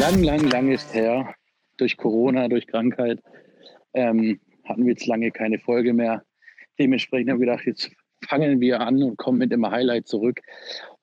Lang, 0.00 0.22
lang, 0.22 0.50
lang 0.50 0.70
ist 0.70 0.92
her. 0.92 1.34
Durch 1.76 1.96
Corona, 1.96 2.48
durch 2.48 2.66
Krankheit 2.66 3.22
ähm, 3.92 4.40
hatten 4.64 4.84
wir 4.84 4.92
jetzt 4.92 5.06
lange 5.06 5.30
keine 5.30 5.58
Folge 5.58 5.92
mehr. 5.92 6.24
Dementsprechend 6.78 7.30
haben 7.30 7.40
wir 7.40 7.46
gedacht, 7.46 7.66
jetzt 7.66 7.90
fangen 8.28 8.60
wir 8.60 8.80
an 8.80 9.02
und 9.02 9.16
kommen 9.16 9.38
mit 9.38 9.52
dem 9.52 9.68
Highlight 9.68 10.08
zurück. 10.08 10.40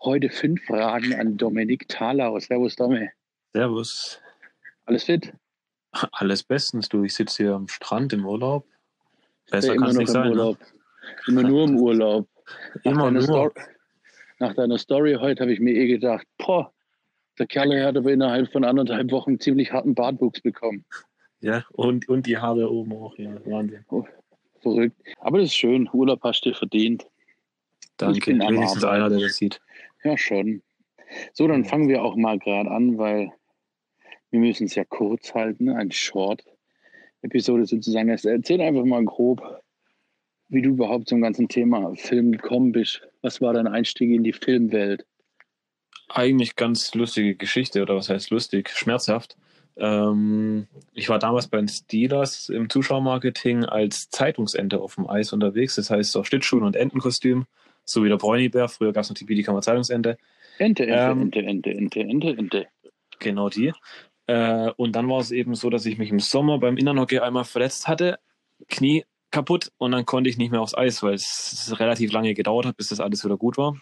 Heute 0.02 0.30
fünf 0.30 0.64
Fragen 0.66 1.14
an 1.16 1.38
Dominik 1.38 1.88
Thalau. 1.88 2.38
Servus, 2.40 2.76
Domi. 2.76 3.08
Servus. 3.54 4.20
Alles 4.86 5.06
fit? 5.06 5.34
Alles 6.12 6.44
bestens, 6.44 6.90
du. 6.90 7.04
Ich 7.04 7.14
sitze 7.14 7.44
hier 7.44 7.54
am 7.54 7.68
Strand 7.68 8.14
im 8.14 8.26
Urlaub. 8.26 8.66
Besser 9.50 9.76
kann 9.76 9.90
es 9.90 9.98
nicht 9.98 10.10
sein. 10.10 10.24
Ne? 10.24 10.30
Urlaub. 10.32 10.60
Ne? 10.60 10.66
Immer 11.28 11.44
nur 11.44 11.64
im 11.64 11.78
Urlaub. 11.78 12.28
Nach 12.84 12.92
Immer 12.92 13.12
nur. 13.12 13.22
Story, 13.22 13.52
nach 14.40 14.54
deiner 14.56 14.78
Story 14.78 15.18
heute 15.20 15.44
habe 15.44 15.54
ich 15.54 15.60
mir 15.60 15.74
eh 15.74 15.88
gedacht, 15.88 16.26
boah, 16.38 16.74
der 17.40 17.48
Kerl 17.48 17.84
hat 17.84 17.98
aber 17.98 18.12
innerhalb 18.12 18.52
von 18.52 18.64
anderthalb 18.64 19.12
Wochen 19.12 19.40
ziemlich 19.40 19.72
harten 19.72 19.96
Bartwuchs 19.96 20.42
bekommen. 20.42 20.86
Ja, 21.42 21.64
und, 21.72 22.08
und 22.08 22.28
die 22.28 22.38
Haare 22.38 22.70
oben 22.72 22.94
auch, 22.94 23.18
ja, 23.18 23.34
Wahnsinn. 23.46 23.84
Oh, 23.90 24.06
verrückt. 24.62 24.96
Aber 25.20 25.40
das 25.40 25.48
ist 25.48 25.56
schön, 25.56 25.90
Urlaub 25.92 26.22
hast 26.24 26.46
du 26.46 26.54
verdient. 26.54 27.08
Danke, 27.98 28.20
ich 28.20 28.26
bin 28.26 28.40
wenigstens 28.40 28.84
einer, 28.84 29.10
der 29.10 29.20
das 29.20 29.36
sieht. 29.38 29.60
Ja, 30.04 30.18
schon. 30.18 30.62
So, 31.34 31.48
dann 31.48 31.66
fangen 31.66 31.90
wir 31.90 32.04
auch 32.04 32.16
mal 32.16 32.40
gerade 32.40 32.70
an, 32.70 32.98
weil 32.98 33.32
wir 34.30 34.40
müssen 34.40 34.66
es 34.66 34.76
ja 34.76 34.86
kurz 34.86 35.34
halten, 35.34 35.70
eine 35.70 35.92
Short-Episode 35.92 37.66
sozusagen. 37.66 38.10
Erzähl 38.10 38.62
einfach 38.62 38.86
mal 38.86 39.04
grob, 39.04 39.62
wie 40.48 40.62
du 40.62 40.70
überhaupt 40.70 41.10
zum 41.10 41.22
ganzen 41.22 41.48
Thema 41.48 41.94
Film 41.96 42.32
gekommen 42.32 42.72
bist. 42.72 43.02
Was 43.22 43.42
war 43.42 43.54
dein 43.54 43.68
Einstieg 43.68 44.12
in 44.12 44.24
die 44.24 44.34
Filmwelt? 44.34 45.06
Eigentlich 46.14 46.56
ganz 46.56 46.94
lustige 46.94 47.36
Geschichte, 47.36 47.82
oder 47.82 47.96
was 47.96 48.10
heißt 48.10 48.32
lustig? 48.32 48.70
Schmerzhaft. 48.70 49.38
Ähm, 49.78 50.68
ich 50.94 51.10
war 51.10 51.20
damals 51.20 51.48
bei 51.48 51.58
den 51.58 51.68
Steelers 51.68 52.50
im 52.50 52.70
Zuschauermarketing 52.70 53.66
als 53.66 54.10
Zeitungsente 54.10 54.80
auf 54.80 54.96
dem 54.96 55.10
Eis 55.10 55.32
unterwegs. 55.32 55.76
Das 55.76 55.90
heißt 55.90 56.18
auch 56.18 56.26
Schlittschuhen 56.26 56.64
und 56.64 56.76
Entenkostüm, 56.76 57.46
so 57.86 58.04
wie 58.04 58.10
der 58.10 58.18
Bräunibär. 58.18 58.68
Früher 58.68 58.92
gab 58.92 59.04
es 59.04 59.10
noch 59.10 59.18
die 59.18 59.26
Bietigkammer 59.26 59.62
Zeitungsente. 59.62 60.18
Ente, 60.58 60.84
Ente, 60.84 60.94
ähm, 60.94 61.22
Ente, 61.22 61.40
Ente, 61.40 61.70
Ente, 61.72 62.00
Ente, 62.02 62.30
Ente. 62.38 62.68
Genau 63.20 63.50
die. 63.50 63.74
Äh, 64.28 64.72
und 64.78 64.96
dann 64.96 65.10
war 65.10 65.20
es 65.20 65.32
eben 65.32 65.56
so, 65.56 65.70
dass 65.70 65.86
ich 65.86 65.98
mich 65.98 66.10
im 66.10 66.20
Sommer 66.20 66.60
beim 66.60 66.78
Innernhockey 66.78 67.20
einmal 67.20 67.46
verletzt 67.46 67.88
hatte, 67.88 68.20
Knie 68.68 69.06
kaputt 69.32 69.72
und 69.78 69.94
dann 69.94 70.06
konnte 70.06 70.30
ich 70.30 70.38
nicht 70.38 70.52
mehr 70.52 70.62
aufs 70.62 70.76
Eis, 70.76 71.02
weil 71.02 71.14
es 71.14 71.74
relativ 71.80 72.12
lange 72.12 72.34
gedauert 72.34 72.66
hat, 72.66 72.78
bis 72.78 72.90
das 72.90 73.00
alles 73.00 73.24
wieder 73.24 73.38
gut 73.38 73.58
war. 73.58 73.78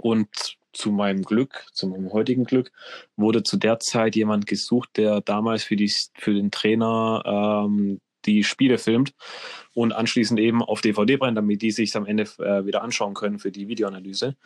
Und 0.00 0.28
zu 0.74 0.90
meinem 0.90 1.22
Glück, 1.22 1.66
zu 1.72 1.88
meinem 1.88 2.12
heutigen 2.12 2.44
Glück, 2.44 2.72
wurde 3.16 3.42
zu 3.42 3.56
der 3.56 3.78
Zeit 3.78 4.16
jemand 4.16 4.46
gesucht, 4.46 4.90
der 4.96 5.20
damals 5.20 5.64
für, 5.64 5.76
die, 5.76 5.92
für 6.14 6.34
den 6.34 6.50
Trainer 6.50 7.22
ähm, 7.66 8.00
die 8.26 8.44
Spiele 8.44 8.78
filmt 8.78 9.14
und 9.74 9.92
anschließend 9.92 10.40
eben 10.40 10.62
auf 10.62 10.80
DVD 10.80 11.16
brennt, 11.16 11.36
damit 11.36 11.62
die 11.62 11.70
sich 11.70 11.94
am 11.96 12.06
Ende 12.06 12.24
äh, 12.38 12.64
wieder 12.64 12.82
anschauen 12.82 13.14
können 13.14 13.38
für 13.38 13.52
die 13.52 13.68
Videoanalyse. 13.68 14.36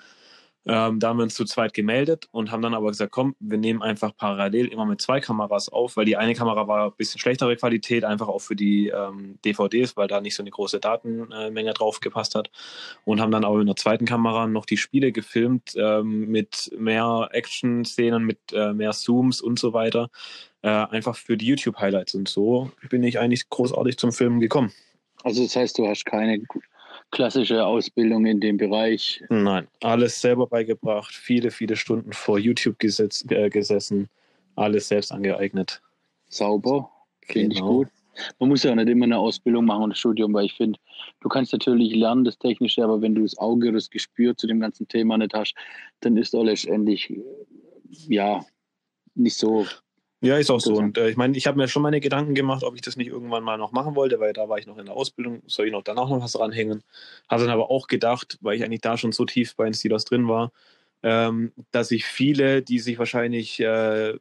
Ähm, 0.69 1.01
da 1.01 1.09
haben 1.09 1.17
wir 1.17 1.23
uns 1.23 1.35
zu 1.35 1.47
zweit 1.47 1.73
gemeldet 1.73 2.29
und 2.31 2.53
haben 2.53 2.61
dann 2.61 2.75
aber 2.75 2.89
gesagt, 2.89 3.11
komm, 3.11 3.35
wir 3.41 3.57
nehmen 3.57 3.83
einfach 3.83 4.15
parallel 4.15 4.67
immer 4.67 4.85
mit 4.85 5.01
zwei 5.01 5.19
Kameras 5.19 5.71
auf, 5.71 5.97
weil 5.97 6.05
die 6.05 6.19
eine 6.19 6.35
Kamera 6.35 6.69
war 6.69 6.87
ein 6.87 6.97
bisschen 6.97 7.19
schlechtere 7.19 7.57
Qualität, 7.57 8.05
einfach 8.05 8.29
auch 8.29 8.41
für 8.41 8.55
die 8.55 8.89
ähm, 8.89 9.39
DVDs, 9.47 9.97
weil 9.97 10.09
da 10.09 10.21
nicht 10.21 10.35
so 10.35 10.43
eine 10.43 10.51
große 10.51 10.79
Datenmenge 10.79 11.73
drauf 11.73 12.01
gepasst 12.01 12.35
hat. 12.35 12.51
Und 13.05 13.21
haben 13.21 13.33
dann 13.33 13.45
aber 13.45 13.57
mit 13.57 13.67
einer 13.67 13.77
zweiten 13.77 14.05
Kamera 14.05 14.47
noch 14.47 14.67
die 14.67 14.77
Spiele 14.77 15.11
gefilmt 15.11 15.73
ähm, 15.77 16.29
mit 16.29 16.71
mehr 16.77 17.31
Action-Szenen, 17.33 18.23
mit 18.23 18.39
äh, 18.53 18.75
mehr 18.75 18.93
Zooms 18.93 19.41
und 19.41 19.59
so 19.59 19.73
weiter. 19.73 20.11
Äh, 20.61 20.69
einfach 20.69 21.17
für 21.17 21.39
die 21.39 21.47
YouTube-Highlights. 21.47 22.15
Und 22.15 22.29
so 22.29 22.71
bin 22.91 23.03
ich 23.05 23.19
eigentlich 23.19 23.49
großartig 23.49 23.97
zum 23.97 24.12
Filmen 24.12 24.39
gekommen. 24.39 24.73
Also 25.25 25.43
das 25.43 25.57
heißt, 25.57 25.78
du 25.78 25.87
hast 25.89 26.05
keine 26.05 26.41
klassische 27.11 27.65
Ausbildung 27.65 28.27
in 28.27 28.41
dem 28.41 28.57
Bereich? 28.57 29.23
Nein, 29.29 29.67
alles 29.83 30.21
selber 30.21 30.47
beigebracht, 30.47 31.13
viele, 31.13 31.51
viele 31.51 31.77
Stunden 31.77 32.13
vor 32.13 32.39
YouTube 32.39 32.79
gesetz, 32.79 33.25
äh, 33.31 33.49
gesessen, 33.49 34.09
alles 34.57 34.89
selbst 34.89 35.13
angeeignet. 35.13 35.81
Sauber, 36.29 36.91
finde 37.27 37.57
genau. 37.57 37.57
ich 37.57 37.61
gut. 37.61 37.89
Man 38.41 38.49
muss 38.49 38.65
ja 38.65 38.73
auch 38.73 38.77
nicht 38.77 38.89
immer 38.89 39.05
eine 39.05 39.19
Ausbildung 39.19 39.65
machen 39.65 39.85
und 39.85 39.91
ein 39.93 39.97
Studium, 39.97 40.35
weil 40.35 40.47
ich 40.47 40.55
finde, 40.55 40.79
du 41.21 41.29
kannst 41.29 41.53
natürlich 41.53 41.95
lernen, 41.95 42.25
das 42.25 42.39
Technische, 42.39 42.83
aber 42.83 43.01
wenn 43.01 43.15
du 43.15 43.23
das 43.23 43.39
Auge 43.39 43.69
oder 43.69 43.77
das 43.77 43.91
Gespür 43.91 44.37
zu 44.37 44.47
dem 44.47 44.59
ganzen 44.61 44.89
Thema 44.89 45.17
nicht 45.19 45.35
hast, 45.35 45.55
dann 46.01 46.17
ist 46.17 46.35
auch 46.35 46.43
letztendlich, 46.43 47.13
ja, 48.09 48.45
nicht 49.15 49.37
so 49.37 49.67
ja, 50.21 50.37
ist 50.37 50.51
auch 50.51 50.61
so. 50.61 50.75
Und 50.75 50.99
äh, 50.99 51.11
ich 51.11 51.17
meine, 51.17 51.37
ich 51.37 51.47
habe 51.47 51.56
mir 51.56 51.69
schon 51.69 51.83
meine 51.83 52.01
Gedanken 52.01 52.34
gemacht, 52.34 52.65
ob 52.65 52.75
ich 52.75 52.81
das 52.81 52.97
nicht 52.97 53.09
irgendwann 53.09 53.45
mal 53.45 53.56
noch 53.56 53.71
machen 53.73 53.95
wollte, 53.95 54.19
weil 54.19 54.33
da 54.33 54.49
war 54.49 54.59
ich 54.59 54.67
noch 54.67 54.79
in 54.79 54.87
der 54.87 54.97
Ausbildung, 54.97 55.43
soll 55.47 55.67
ich 55.67 55.73
noch 55.73 55.84
danach 55.84 56.09
noch 56.09 56.23
was 56.23 56.33
dranhängen. 56.33 56.83
Habe 57.29 57.43
dann 57.43 57.53
aber 57.53 57.71
auch 57.71 57.87
gedacht, 57.87 58.39
weil 58.41 58.57
ich 58.57 58.65
eigentlich 58.65 58.81
da 58.81 58.97
schon 58.97 59.12
so 59.12 59.25
tief 59.25 59.55
bei 59.55 59.65
den 59.65 59.75
Steelers 59.75 60.05
drin 60.05 60.27
war, 60.27 60.51
ähm, 61.05 61.53
dass 61.71 61.93
ich 61.93 62.05
viele, 62.05 62.62
die 62.62 62.81
sich 62.81 62.99
wahrscheinlich 62.99 63.61
äh, 63.61 64.19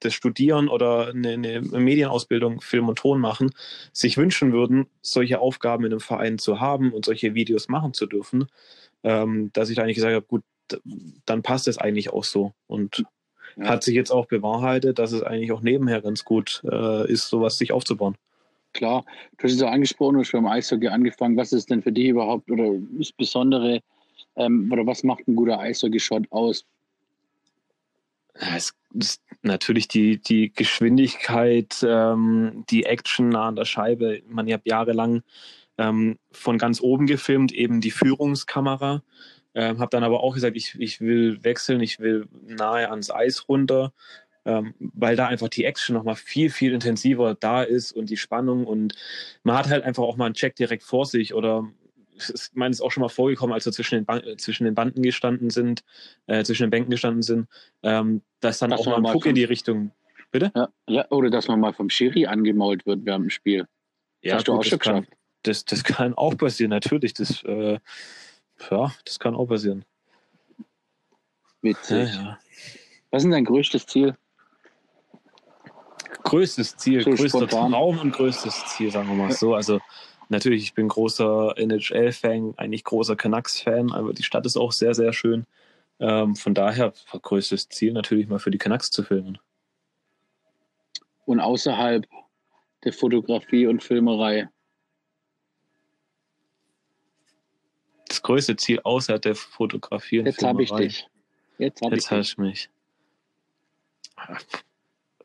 das 0.00 0.14
Studieren 0.14 0.68
oder 0.68 1.08
eine, 1.08 1.32
eine, 1.32 1.60
Medienausbildung, 1.60 2.60
Film 2.60 2.88
und 2.88 2.98
Ton 2.98 3.20
machen, 3.20 3.50
sich 3.92 4.16
wünschen 4.16 4.52
würden, 4.52 4.86
solche 5.02 5.40
Aufgaben 5.40 5.84
in 5.84 5.92
einem 5.92 6.00
Verein 6.00 6.38
zu 6.38 6.60
haben 6.60 6.92
und 6.92 7.04
solche 7.04 7.34
Videos 7.34 7.68
machen 7.68 7.92
zu 7.92 8.06
dürfen, 8.06 8.46
ähm, 9.02 9.50
dass 9.52 9.70
ich 9.70 9.76
da 9.76 9.82
eigentlich 9.82 9.96
gesagt 9.96 10.14
habe, 10.14 10.26
gut, 10.26 10.44
dann 11.26 11.42
passt 11.42 11.68
es 11.68 11.78
eigentlich 11.78 12.10
auch 12.10 12.24
so. 12.24 12.52
Und 12.66 13.04
ja. 13.58 13.68
Hat 13.68 13.82
sich 13.82 13.94
jetzt 13.94 14.10
auch 14.10 14.26
bewahrheitet, 14.26 14.98
dass 14.98 15.12
es 15.12 15.22
eigentlich 15.22 15.52
auch 15.52 15.62
nebenher 15.62 16.00
ganz 16.00 16.24
gut 16.24 16.62
äh, 16.70 17.10
ist, 17.10 17.28
sowas 17.28 17.58
sich 17.58 17.72
aufzubauen. 17.72 18.16
Klar, 18.72 19.04
du 19.36 19.44
hast 19.44 19.52
es 19.52 19.60
ja 19.60 19.68
angesprochen, 19.68 20.14
du 20.14 20.20
hast 20.20 20.32
beim 20.32 20.46
Eishockey 20.46 20.88
angefangen. 20.88 21.36
Was 21.36 21.52
ist 21.52 21.70
denn 21.70 21.82
für 21.82 21.90
dich 21.90 22.08
überhaupt 22.08 22.50
oder 22.50 22.74
das 22.98 23.10
Besondere 23.12 23.80
ähm, 24.36 24.70
oder 24.72 24.86
was 24.86 25.02
macht 25.02 25.26
ein 25.26 25.34
guter 25.34 25.58
Eishockey-Shot 25.58 26.30
aus? 26.30 26.64
Es 28.34 28.72
ist 28.94 29.22
natürlich 29.42 29.88
die, 29.88 30.18
die 30.18 30.52
Geschwindigkeit, 30.52 31.84
ähm, 31.86 32.64
die 32.70 32.84
Action 32.84 33.30
nah 33.30 33.48
an 33.48 33.56
der 33.56 33.64
Scheibe. 33.64 34.22
Man, 34.28 34.46
ich 34.46 34.52
habe 34.52 34.62
jahrelang 34.66 35.22
ähm, 35.78 36.18
von 36.30 36.58
ganz 36.58 36.80
oben 36.80 37.06
gefilmt, 37.06 37.52
eben 37.52 37.80
die 37.80 37.90
Führungskamera. 37.90 39.02
Ähm, 39.58 39.80
habe 39.80 39.90
dann 39.90 40.04
aber 40.04 40.22
auch 40.22 40.34
gesagt, 40.34 40.56
ich, 40.56 40.76
ich 40.78 41.00
will 41.00 41.42
wechseln, 41.42 41.80
ich 41.80 41.98
will 41.98 42.28
nahe 42.46 42.88
ans 42.90 43.10
Eis 43.10 43.48
runter, 43.48 43.92
ähm, 44.44 44.72
weil 44.78 45.16
da 45.16 45.26
einfach 45.26 45.48
die 45.48 45.64
Action 45.64 45.96
nochmal 45.96 46.14
viel, 46.14 46.48
viel 46.48 46.72
intensiver 46.72 47.34
da 47.34 47.64
ist 47.64 47.90
und 47.90 48.08
die 48.08 48.16
Spannung 48.16 48.68
und 48.68 48.94
man 49.42 49.58
hat 49.58 49.68
halt 49.68 49.82
einfach 49.82 50.04
auch 50.04 50.16
mal 50.16 50.26
einen 50.26 50.34
Check 50.34 50.54
direkt 50.54 50.84
vor 50.84 51.06
sich 51.06 51.34
oder 51.34 51.68
ich 52.16 52.50
meine, 52.54 52.70
es 52.70 52.78
ist 52.78 52.82
auch 52.82 52.92
schon 52.92 53.00
mal 53.00 53.08
vorgekommen, 53.08 53.52
als 53.52 53.66
wir 53.66 53.72
zwischen 53.72 54.04
den, 54.04 54.16
äh, 54.16 54.36
zwischen 54.36 54.62
den 54.62 54.76
Banden 54.76 55.02
gestanden 55.02 55.50
sind, 55.50 55.82
äh, 56.28 56.44
zwischen 56.44 56.62
den 56.62 56.70
Bänken 56.70 56.92
gestanden 56.92 57.22
sind, 57.22 57.48
ähm, 57.82 58.22
dass 58.38 58.60
dann 58.60 58.70
dass 58.70 58.78
auch 58.80 58.86
mal 58.86 59.04
ein 59.04 59.12
Puck 59.12 59.26
in 59.26 59.34
die 59.34 59.44
Richtung. 59.44 59.90
Bitte? 60.30 60.52
Ja, 60.54 60.68
ja, 60.88 61.10
oder 61.10 61.30
dass 61.30 61.48
man 61.48 61.58
mal 61.58 61.72
vom 61.72 61.90
Schiri 61.90 62.26
angemault 62.26 62.86
wird 62.86 63.04
während 63.04 63.24
dem 63.24 63.30
Spiel. 63.30 63.66
Ja, 64.22 64.36
hast 64.36 64.46
du 64.46 64.52
auch 64.52 64.62
schon 64.62 64.78
kann, 64.78 65.06
das, 65.42 65.64
das 65.64 65.82
kann 65.82 66.14
auch 66.14 66.36
passieren, 66.36 66.70
natürlich. 66.70 67.14
Das, 67.14 67.42
äh, 67.42 67.80
ja, 68.70 68.92
das 69.04 69.18
kann 69.18 69.34
auch 69.34 69.46
passieren. 69.46 69.84
Witzig. 71.62 72.14
Ja, 72.14 72.22
ja. 72.22 72.38
Was 73.10 73.24
ist 73.24 73.30
dein 73.32 73.44
größtes 73.44 73.86
Ziel? 73.86 74.16
Größtes 76.24 76.76
Ziel, 76.76 77.02
so 77.02 77.10
größter 77.10 77.48
spontan. 77.48 77.72
Traum 77.72 77.98
und 77.98 78.12
größtes 78.12 78.66
Ziel, 78.66 78.90
sagen 78.90 79.08
wir 79.08 79.14
mal 79.14 79.32
so. 79.32 79.54
Also 79.54 79.80
natürlich, 80.28 80.62
ich 80.64 80.74
bin 80.74 80.88
großer 80.88 81.54
NHL-Fan, 81.56 82.54
eigentlich 82.56 82.84
großer 82.84 83.16
Canucks-Fan, 83.16 83.92
aber 83.92 84.12
die 84.12 84.22
Stadt 84.22 84.44
ist 84.44 84.56
auch 84.56 84.72
sehr, 84.72 84.94
sehr 84.94 85.12
schön. 85.12 85.46
Ähm, 86.00 86.36
von 86.36 86.54
daher 86.54 86.92
größtes 87.10 87.68
Ziel 87.70 87.92
natürlich 87.92 88.28
mal 88.28 88.38
für 88.38 88.50
die 88.50 88.58
Canucks 88.58 88.90
zu 88.90 89.02
filmen. 89.02 89.38
Und 91.24 91.40
außerhalb 91.40 92.06
der 92.84 92.92
Fotografie 92.92 93.66
und 93.66 93.82
Filmerei, 93.82 94.48
das 98.06 98.17
größte 98.28 98.56
Ziel 98.56 98.78
außer 98.84 99.18
der 99.18 99.34
Fotografie. 99.34 100.18
Jetzt 100.18 100.42
habe 100.42 100.62
ich 100.62 100.70
dich. 100.70 101.08
Jetzt 101.56 101.80
habe 101.80 101.96
ich 101.96 102.06
dich. 102.06 102.36
mich. 102.36 102.68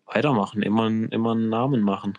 Weitermachen, 0.05 0.61
immer, 0.61 0.87
immer 0.87 1.31
einen 1.33 1.49
Namen 1.49 1.81
machen. 1.81 2.17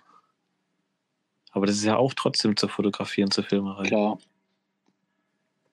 Aber 1.53 1.65
das 1.65 1.77
ist 1.77 1.85
ja 1.85 1.97
auch 1.97 2.13
trotzdem 2.13 2.55
zu 2.57 2.69
fotografieren, 2.69 3.31
zur 3.31 3.45
Filmerei. 3.45 3.85
Klar. 3.85 4.19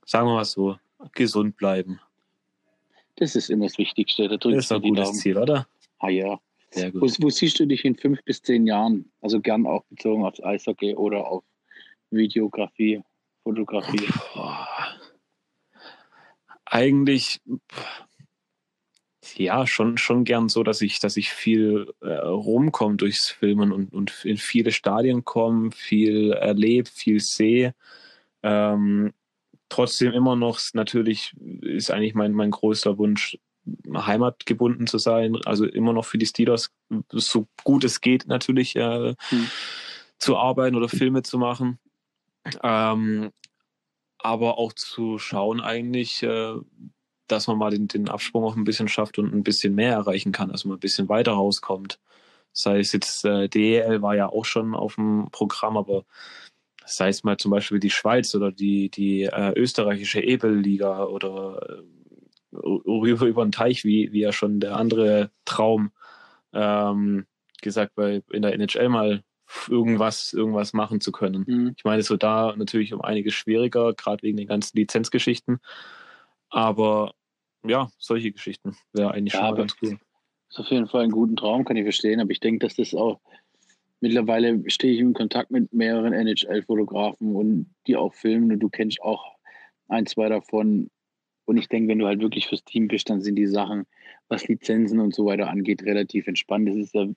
Sagen 0.06 0.28
wir 0.28 0.36
mal 0.36 0.46
so, 0.46 0.78
gesund 1.12 1.58
bleiben. 1.58 2.00
Das 3.18 3.36
ist 3.36 3.50
immer 3.50 3.66
das 3.66 3.78
Wichtigste. 3.78 4.30
Da 4.30 4.38
das 4.38 4.54
ist 4.54 4.72
ein 4.72 4.82
gutes 4.82 5.08
Daumen. 5.08 5.20
Ziel, 5.20 5.38
oder? 5.38 5.68
Ah 6.00 6.10
ja. 6.10 6.40
Sehr 6.70 6.90
gut. 6.90 7.02
Wo, 7.02 7.26
wo, 7.26 7.30
siehst 7.30 7.60
du 7.60 7.66
dich 7.66 7.84
in 7.84 7.98
fünf 7.98 8.24
bis 8.24 8.42
zehn 8.42 8.66
Jahren? 8.66 9.12
Also 9.20 9.42
gern 9.42 9.68
auch 9.68 9.84
bezogen 9.90 10.24
aufs 10.24 10.42
Eishockey 10.42 10.96
oder 10.96 11.28
auf 11.28 11.44
Videografie, 12.12 13.02
Fotografie. 13.44 14.08
Boah 14.34 14.71
eigentlich, 16.72 17.42
ja, 19.36 19.68
schon, 19.68 19.98
schon 19.98 20.24
gern 20.24 20.50
so, 20.50 20.64
dass 20.64 20.82
ich, 20.82 21.00
dass 21.00 21.18
ich 21.18 21.30
viel 21.30 21.94
äh, 22.02 22.14
rumkomme 22.14 22.96
durchs 22.96 23.30
Filmen 23.30 23.72
und, 23.72 23.94
und 23.94 24.26
in 24.26 24.38
viele 24.38 24.72
Stadien 24.72 25.24
komme, 25.24 25.72
viel 25.72 26.32
erlebe, 26.32 26.90
viel 26.90 27.20
sehe. 27.20 27.76
Ähm, 28.42 29.14
trotzdem 29.70 30.14
immer 30.14 30.36
noch, 30.36 30.60
natürlich 30.74 31.34
ist 31.62 31.92
eigentlich 31.92 32.16
mein, 32.16 32.34
mein 32.34 32.52
größter 32.52 32.98
Wunsch, 32.98 33.38
heimatgebunden 33.94 34.88
zu 34.88 34.98
sein, 34.98 35.38
also 35.46 35.66
immer 35.66 35.94
noch 35.94 36.06
für 36.06 36.18
die 36.18 36.26
Steelers, 36.26 36.72
so 37.12 37.48
gut 37.64 37.84
es 37.84 38.02
geht 38.02 38.28
natürlich, 38.28 38.76
äh, 38.76 39.14
hm. 39.30 39.48
zu 40.18 40.38
arbeiten 40.38 40.76
oder 40.76 40.90
Filme 40.90 41.22
zu 41.22 41.38
machen. 41.38 41.78
Ähm, 42.64 43.32
aber 44.24 44.58
auch 44.58 44.74
zu 44.74 45.18
schauen 45.18 45.62
eigentlich, 45.62 46.24
äh, 46.24 46.54
dass 47.28 47.48
man 47.48 47.58
mal 47.58 47.72
den, 47.72 47.88
den 47.88 48.10
Absprung 48.10 48.44
auch 48.44 48.56
ein 48.56 48.64
bisschen 48.64 48.88
schafft 48.88 49.18
und 49.20 49.34
ein 49.34 49.44
bisschen 49.44 49.76
mehr 49.76 49.94
erreichen 49.94 50.32
kann, 50.32 50.52
also 50.52 50.68
mal 50.68 50.76
ein 50.76 50.80
bisschen 50.80 51.10
weiter 51.10 51.34
rauskommt. 51.34 52.00
Sei 52.54 52.80
es 52.80 52.92
jetzt 52.92 53.24
äh, 53.26 53.48
DEL 53.48 54.02
war 54.02 54.16
ja 54.16 54.28
auch 54.28 54.46
schon 54.46 54.76
auf 54.76 54.96
dem 54.96 55.30
Programm, 55.32 55.78
aber 55.78 56.04
sei 56.86 57.10
es 57.10 57.24
mal 57.24 57.38
zum 57.38 57.52
Beispiel 57.52 57.80
die 57.80 57.90
Schweiz 57.90 58.36
oder 58.36 58.52
die, 58.52 58.90
die 58.90 59.24
äh, 59.24 59.54
österreichische 59.56 60.22
Ebelliga 60.22 61.06
oder 61.06 61.84
rüber 62.54 63.26
über 63.26 63.46
den 63.46 63.52
Teich, 63.52 63.84
wie, 63.86 64.12
wie 64.12 64.22
ja 64.22 64.34
schon 64.34 64.60
der 64.60 64.76
andere 64.76 65.32
Traum 65.46 65.92
ähm, 66.54 67.26
gesagt, 67.62 67.96
bei 67.96 68.22
in 68.32 68.42
der 68.42 68.54
NHL 68.54 68.90
mal 68.90 69.24
irgendwas, 69.70 70.34
irgendwas 70.34 70.74
machen 70.74 71.02
zu 71.02 71.12
können. 71.12 71.46
Mhm. 71.48 71.74
Ich 71.78 71.84
meine, 71.84 72.02
so 72.04 72.18
da 72.18 72.54
natürlich 72.56 72.94
um 72.94 73.02
einiges 73.02 73.34
schwieriger, 73.34 73.94
gerade 73.94 74.24
wegen 74.24 74.38
den 74.38 74.48
ganzen 74.48 74.78
Lizenzgeschichten. 74.78 75.60
Aber 76.50 77.14
ja, 77.66 77.90
solche 77.98 78.32
Geschichten 78.32 78.76
wäre 78.94 79.12
eigentlich 79.12 79.34
ja, 79.34 79.48
schon 79.48 79.58
ganz 79.58 79.76
cool. 79.82 80.00
Ist 80.50 80.60
auf 80.60 80.68
jeden 80.68 80.88
Fall 80.88 81.04
ein 81.04 81.12
guter 81.12 81.36
Traum, 81.36 81.64
kann 81.64 81.78
ich 81.78 81.84
verstehen. 81.84 82.20
Aber 82.20 82.32
ich 82.32 82.40
denke, 82.40 82.66
dass 82.66 82.76
das 82.76 82.94
auch 82.94 83.20
mittlerweile 84.02 84.62
stehe 84.70 84.94
ich 84.94 85.00
in 85.00 85.14
Kontakt 85.14 85.52
mit 85.52 85.72
mehreren 85.72 86.14
NHL-Fotografen 86.14 87.36
und 87.36 87.74
die 87.88 87.96
auch 87.96 88.14
filmen 88.14 88.52
und 88.52 88.60
du 88.60 88.70
kennst 88.70 89.02
auch 89.02 89.24
ein, 89.88 90.06
zwei 90.06 90.28
davon. 90.28 90.90
Und 91.46 91.58
ich 91.58 91.68
denke, 91.68 91.90
wenn 91.90 92.00
du 92.00 92.08
halt 92.08 92.22
wirklich 92.22 92.48
fürs 92.48 92.64
Team 92.64 92.88
bist, 92.88 93.10
dann 93.10 93.22
sind 93.22 93.36
die 93.36 93.48
Sachen, 93.48 93.86
was 94.30 94.48
Lizenzen 94.48 95.00
und 95.00 95.14
so 95.14 95.26
weiter 95.26 95.50
angeht, 95.50 95.84
relativ 95.84 96.28
entspannt. 96.28 96.70
Das 96.70 96.78
ist 96.78 96.94
ja 96.94 97.08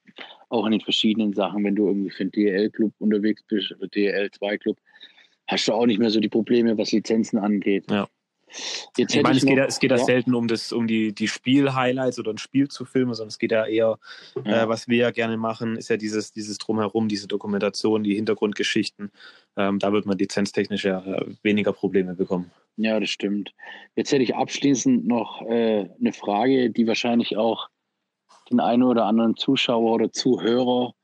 auch 0.49 0.67
in 0.67 0.73
den 0.73 0.81
verschiedenen 0.81 1.33
Sachen, 1.33 1.63
wenn 1.65 1.77
du 1.77 1.87
irgendwie 1.87 2.11
für 2.11 2.23
einen 2.23 2.33
DL-Club 2.33 2.93
unterwegs 2.99 3.43
bist 3.45 3.73
oder 3.73 3.87
DL2-Club, 3.87 4.77
hast 5.47 5.69
du 5.69 5.73
auch 5.73 5.87
nicht 5.87 5.99
mehr 5.99 6.11
so 6.11 6.21
die 6.21 6.29
Probleme, 6.29 6.77
was 6.77 6.93
Lizenzen 6.93 7.39
angeht. 7.39 7.91
Ja. 7.91 8.09
Jetzt 8.97 9.15
ich 9.15 9.23
meine, 9.23 9.37
ich 9.37 9.43
es, 9.43 9.49
geht 9.49 9.59
ja, 9.59 9.65
es 9.65 9.79
geht 9.81 9.91
ja 9.91 9.99
selten 9.99 10.35
um, 10.35 10.49
das, 10.49 10.73
um 10.73 10.87
die, 10.87 11.13
die 11.13 11.29
Spiel-Highlights 11.29 12.19
oder 12.19 12.33
ein 12.33 12.39
Spiel 12.39 12.69
zu 12.69 12.85
filmen, 12.85 13.15
sondern 13.15 13.29
es 13.29 13.39
geht 13.39 13.53
ja 13.53 13.67
eher, 13.67 13.99
ja. 14.45 14.63
Äh, 14.65 14.69
was 14.69 14.89
wir 14.89 14.99
ja 14.99 15.11
gerne 15.11 15.37
machen, 15.37 15.77
ist 15.77 15.91
ja 15.91 15.97
dieses, 15.97 16.33
dieses 16.33 16.59
Drumherum, 16.59 17.09
diese 17.09 17.27
Dokumentation, 17.27 18.05
die 18.05 18.15
Hintergrundgeschichten. 18.15 19.11
Ähm, 19.57 19.79
da 19.79 19.93
wird 19.93 20.07
man 20.07 20.19
lizenztechnisch 20.19 20.85
ja 20.85 21.05
äh, 21.05 21.27
weniger 21.43 21.73
Probleme 21.73 22.15
bekommen. 22.15 22.51
Ja, 22.77 22.99
das 22.99 23.11
stimmt. 23.11 23.55
Jetzt 23.95 24.13
hätte 24.13 24.23
ich 24.23 24.35
abschließend 24.35 25.07
noch 25.07 25.43
äh, 25.43 25.89
eine 26.01 26.13
Frage, 26.13 26.71
die 26.71 26.87
wahrscheinlich 26.87 27.37
auch 27.37 27.69
den 28.51 28.61
einen 28.61 28.83
oder 28.83 29.05
anderen 29.05 29.37
Zuschauer 29.37 29.93
oder 29.93 30.13
Zuhörer, 30.13 30.95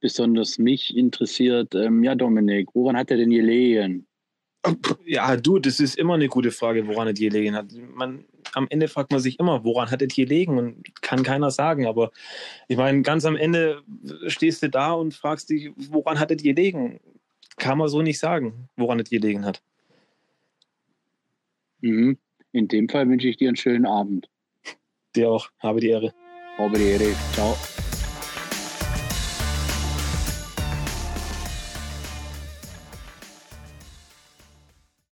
besonders 0.00 0.58
mich 0.58 0.96
interessiert. 0.96 1.74
Ähm, 1.74 2.02
ja, 2.02 2.14
Dominik, 2.14 2.68
woran 2.74 2.96
hat 2.96 3.10
er 3.10 3.16
denn 3.16 3.30
gelegen? 3.30 4.06
Ja, 5.04 5.36
du, 5.36 5.58
das 5.58 5.80
ist 5.80 5.96
immer 5.98 6.14
eine 6.14 6.28
gute 6.28 6.50
Frage, 6.50 6.86
woran 6.86 7.08
es 7.08 7.18
gelegen 7.18 7.54
hat. 7.54 7.66
Man, 7.94 8.24
am 8.54 8.66
Ende 8.70 8.88
fragt 8.88 9.10
man 9.10 9.20
sich 9.20 9.38
immer, 9.38 9.64
woran 9.64 9.90
hat 9.90 10.02
es 10.02 10.14
gelegen 10.14 10.58
und 10.58 11.02
kann 11.02 11.22
keiner 11.22 11.50
sagen. 11.50 11.86
Aber 11.86 12.10
ich 12.68 12.76
meine, 12.76 13.02
ganz 13.02 13.24
am 13.24 13.36
Ende 13.36 13.82
stehst 14.26 14.62
du 14.62 14.70
da 14.70 14.92
und 14.92 15.14
fragst 15.14 15.50
dich, 15.50 15.70
woran 15.76 16.18
hat 16.18 16.30
es 16.30 16.42
gelegen? 16.42 17.00
Kann 17.56 17.78
man 17.78 17.88
so 17.88 18.02
nicht 18.02 18.18
sagen, 18.18 18.68
woran 18.76 19.00
es 19.00 19.10
gelegen 19.10 19.44
hat. 19.44 19.62
Mhm. 21.80 22.18
In 22.52 22.68
dem 22.68 22.88
Fall 22.88 23.08
wünsche 23.08 23.28
ich 23.28 23.36
dir 23.36 23.48
einen 23.48 23.56
schönen 23.56 23.86
Abend. 23.86 24.28
Dir 25.14 25.30
auch. 25.30 25.50
Habe 25.58 25.80
die 25.80 25.88
Ehre. 25.88 26.14
Habe 26.56 26.78
die 26.78 26.84
Ehre. 26.84 27.14
Ciao. 27.32 27.56